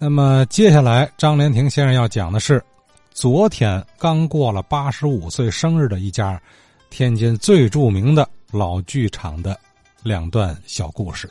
[0.00, 2.62] 那么接下来，张连亭先生要讲的是，
[3.10, 6.40] 昨天刚过了八十五岁生日的一家
[6.88, 9.58] 天津最著名的老剧场的
[10.04, 11.28] 两段小故事。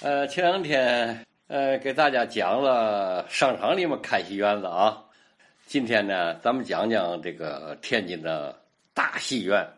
[0.00, 4.96] 呃，前两天呃给大家讲了商场里面开戏院子啊，
[5.66, 8.58] 今天呢，咱们讲讲这个天津的
[8.94, 9.68] 大戏院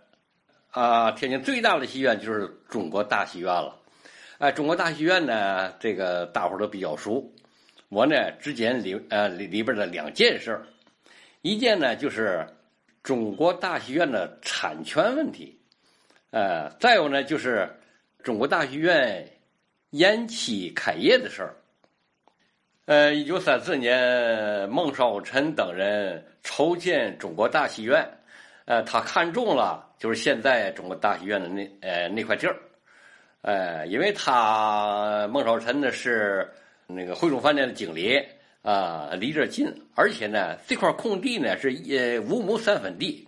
[0.70, 3.76] 啊，天津最大的戏院就是中国大戏院了。
[4.42, 7.32] 哎，中国大戏院呢，这个大伙都比较熟。
[7.88, 10.60] 我呢，只讲里呃里里边的两件事，
[11.42, 12.44] 一件呢就是
[13.04, 15.56] 中国大戏院的产权问题，
[16.32, 17.70] 呃，再有呢就是
[18.24, 19.24] 中国大戏院
[19.90, 21.54] 延期开业的事儿。
[22.86, 28.04] 呃，一九三四年，孟少臣等人筹建中国大戏院，
[28.64, 32.56] 呃，他看中了就是现在中国大戏院的那呃那块地儿。
[33.42, 36.48] 呃，因为他孟少臣呢是
[36.86, 38.24] 那个汇中饭店的经理
[38.62, 43.26] 啊，离这近，而且呢这块空地呢是呃五亩三分地，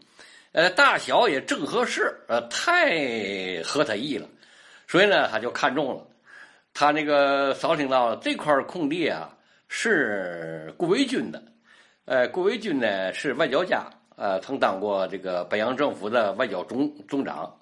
[0.53, 4.29] 呃大小也正合适，呃太合他意了，
[4.87, 6.07] 所以呢他就看中了。
[6.73, 11.43] 他那个扫听到这块空地啊是顾维钧的，
[12.05, 17.53] 呃顾维钧呢是外交家，呃曾当过这个北洋政府的外交总总长。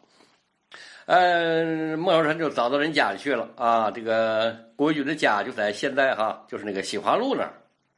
[1.06, 3.90] 嗯，孟少臣就找到人家里去了啊。
[3.90, 7.52] 这个顾维钧的家就在现在哈，就是那个新华路那儿。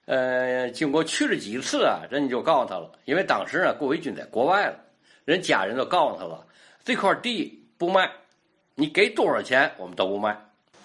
[0.06, 4.77] 呃，经过去了几次啊，人家就告诉他了，因为当时啊，顾维钧在国外了，
[5.25, 6.44] 人家人都告诉他了，
[6.84, 8.10] 这块地不卖，
[8.75, 10.38] 你给多少钱我们都不卖。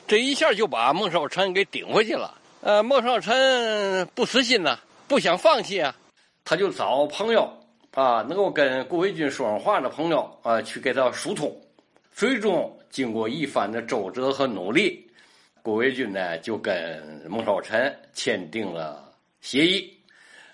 [0.07, 2.33] 这一下就把孟少臣给顶回去了。
[2.61, 5.95] 呃，孟少臣不死心呐，不想放弃啊，
[6.43, 7.49] 他就找朋友
[7.93, 11.53] 啊，能够跟顾维钧说上话的朋友啊，去给他疏通。
[12.11, 15.09] 最终经过一番的周折和努力，
[15.61, 19.93] 顾维钧呢就跟孟少臣签订了协议，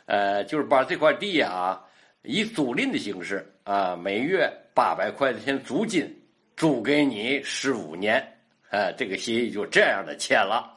[0.05, 1.81] 呃，就是把这块地啊
[2.23, 6.07] 以租赁的形式啊，每月八百块钱租金
[6.55, 8.23] 租给你十五年，
[8.69, 10.71] 呃，这个协议就这样的签了。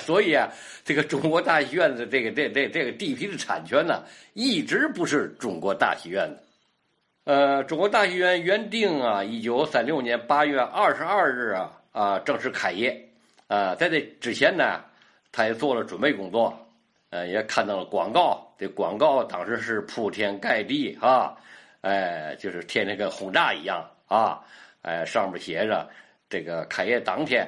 [0.00, 0.50] 所以啊，
[0.84, 6.42] 这个中国大戏院的这个这这这个地皮的产权呢，一直不是中国大戏院的。
[7.26, 13.04] 呃，中国大戏院原定啊，一九三六年八月二十二日啊啊正式开业。
[13.48, 14.80] 啊，在这之前呢，
[15.32, 16.56] 他也做了准备工作，
[17.10, 18.46] 呃，也看到了广告。
[18.56, 21.34] 这广告当时是铺天盖地啊，
[21.80, 24.40] 哎，就是天天跟轰炸一样啊，
[24.82, 25.90] 哎，上面写着
[26.30, 27.44] 这个开业当天，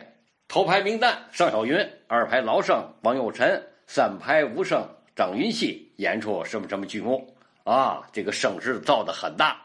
[0.49, 4.85] 头排名单尚小云，二排老生王佑臣，三排武生
[5.15, 9.57] 张云熙演出什么什么剧目啊，这个声势造的很大。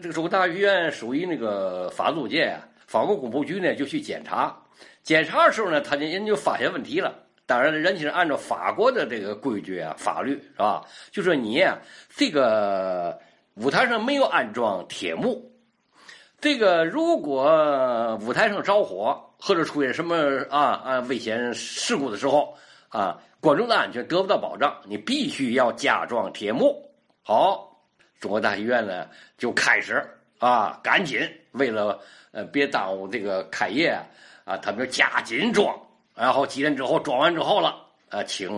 [0.00, 4.56] 这个中国大剧院属于那个法租界啊，法国工部局呢就去检查，
[5.02, 7.14] 检查的时候呢，他就人就发现问题了。
[7.44, 10.82] 当然，人家是按照法国的这个规矩啊，法律是吧？
[11.10, 11.62] 就说你，
[12.16, 13.18] 这个
[13.56, 15.52] 舞台上没有安装铁幕，
[16.40, 20.16] 这个如果舞台上着火或者出现什么
[20.48, 22.56] 啊啊危险事故的时候
[22.88, 26.90] 啊，观众的安全得不到保障，你必须要加装铁幕。
[27.22, 27.69] 好。
[28.20, 29.08] 中国大戏院呢，
[29.38, 30.06] 就开始
[30.38, 31.20] 啊，赶紧
[31.52, 31.98] 为了
[32.32, 33.98] 呃别耽误这个开业
[34.44, 35.74] 啊，他们就加紧装。
[36.14, 38.50] 然后几天之后装完之后了，啊，请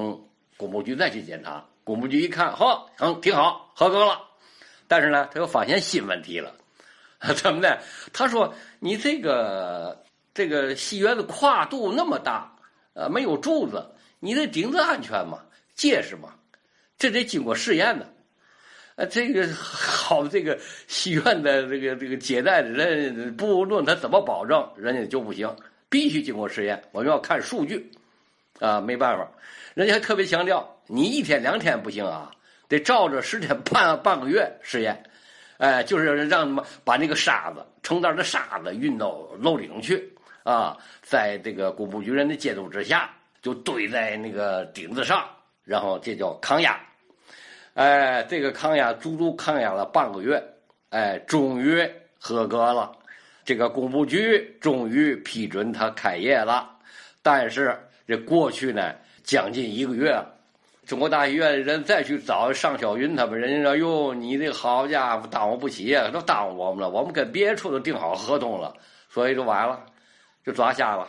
[0.57, 1.65] 工部局再去检查。
[1.85, 4.21] 工部局一看，好，嗯，挺好，合格了。
[4.89, 6.53] 但是呢，他又发现新问题了，
[7.37, 7.81] 怎么的？
[8.13, 12.53] 他说：“你这个这个戏院的跨度那么大，
[12.95, 13.85] 呃，没有柱子，
[14.19, 15.39] 你的顶子安全吗？
[15.75, 16.35] 结实吗？
[16.99, 18.13] 这得经过试验的。”
[18.95, 25.51] 啊，这个好，这个戏院的这个这个接待的人，不论他怎么保证，人家就不行，
[25.89, 26.83] 必须经过实验。
[26.93, 27.91] 我们要看数据，
[28.61, 29.27] 啊，没办法，
[29.75, 32.31] 人家还特别强调，你一天两天不行啊，
[32.69, 35.03] 得照着十天半半个月实验，
[35.57, 40.07] 哎，就是让他们把那个沙子成袋的沙子运到楼顶去，
[40.43, 43.11] 啊，在这个工部局人的监督之下，
[43.41, 45.27] 就堆在那个顶子上，
[45.65, 46.79] 然后这叫抗压。
[47.75, 50.43] 哎，这个抗压足足抗压了半个月，
[50.91, 51.83] 哎，终于
[52.19, 52.93] 合格了。
[53.45, 56.71] 这个工部局终于批准他开业了。
[57.23, 57.75] 但是
[58.07, 60.31] 这过去呢，将近一个月了，
[60.87, 66.91] 中国大戏院的人再去找尚小云他们，人家说：“哟，你这好家伙，耽误不起呀，都耽误我们了。
[66.91, 68.75] 我们跟别处都订好合同了，
[69.09, 69.85] 所以就晚了，
[70.45, 71.09] 就抓瞎了。”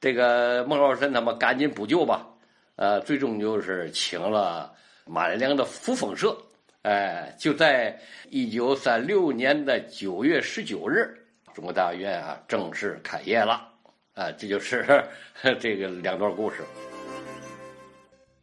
[0.00, 2.26] 这个孟少臣他们赶紧补救吧，
[2.76, 4.72] 呃，最终就是请了。
[5.08, 6.36] 马连良的扶风社，
[6.82, 11.16] 哎，就在一九三六年的九月十九日，
[11.54, 13.66] 中国大剧院啊正式开业了，
[14.14, 14.86] 啊，这就是
[15.58, 16.56] 这个两段故事。